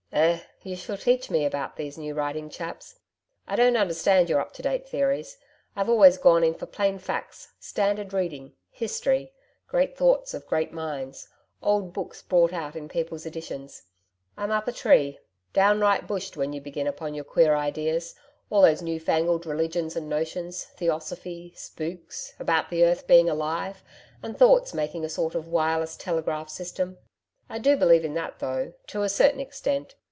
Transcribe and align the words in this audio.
'Eh! 0.13 0.41
you 0.61 0.75
shall 0.75 0.97
teach 0.97 1.31
me 1.31 1.45
about 1.45 1.77
these 1.77 1.97
new 1.97 2.13
writing 2.13 2.49
chaps. 2.49 2.99
I 3.47 3.55
don't 3.55 3.77
understand 3.77 4.27
your 4.29 4.41
up 4.41 4.51
to 4.55 4.61
date 4.61 4.85
theories. 4.85 5.37
I've 5.73 5.87
always 5.87 6.17
gone 6.17 6.43
in 6.43 6.53
for 6.53 6.65
plain 6.65 6.99
facts 6.99 7.53
standard 7.61 8.11
reading 8.11 8.51
history 8.71 9.31
great 9.67 9.95
thoughts 9.97 10.33
of 10.33 10.45
great 10.45 10.73
minds 10.73 11.29
old 11.63 11.93
books 11.93 12.21
brought 12.21 12.51
out 12.51 12.75
in 12.75 12.89
people's 12.89 13.25
editions. 13.25 13.83
I'm 14.35 14.51
up 14.51 14.67
a 14.67 14.73
tree 14.73 15.17
downright 15.53 16.07
bushed 16.07 16.35
when 16.35 16.51
you 16.51 16.59
begin 16.59 16.87
upon 16.87 17.13
your 17.13 17.23
queer 17.23 17.55
ideas 17.55 18.13
all 18.49 18.63
those 18.63 18.81
new 18.81 18.99
fangled 18.99 19.45
religions 19.45 19.95
and 19.95 20.09
notions 20.09 20.65
Theosophy, 20.75 21.53
spooks 21.55 22.33
about 22.37 22.69
the 22.69 22.83
earth 22.83 23.07
being 23.07 23.29
alive, 23.29 23.81
and 24.21 24.37
thoughts 24.37 24.73
making 24.73 25.05
a 25.05 25.09
sort 25.09 25.35
of 25.35 25.47
wireless 25.47 25.95
telegraph 25.95 26.49
system 26.49 26.97
I 27.49 27.59
do 27.59 27.77
believe 27.77 28.03
in 28.03 28.13
that, 28.15 28.39
though 28.39 28.73
to 28.87 29.03
a 29.03 29.09
certain 29.09 29.39
extent. 29.39 29.95